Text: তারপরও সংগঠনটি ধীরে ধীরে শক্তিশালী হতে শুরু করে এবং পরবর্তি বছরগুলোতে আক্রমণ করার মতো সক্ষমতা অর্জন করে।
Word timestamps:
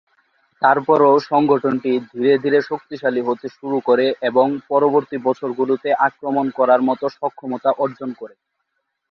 তারপরও 0.61 1.11
সংগঠনটি 1.29 1.91
ধীরে 2.09 2.33
ধীরে 2.43 2.59
শক্তিশালী 2.69 3.21
হতে 3.27 3.47
শুরু 3.57 3.77
করে 3.87 4.05
এবং 4.29 4.47
পরবর্তি 4.69 5.17
বছরগুলোতে 5.27 5.89
আক্রমণ 6.07 6.45
করার 6.57 6.81
মতো 6.89 7.05
সক্ষমতা 7.17 7.69
অর্জন 7.83 8.09
করে। 8.19 8.35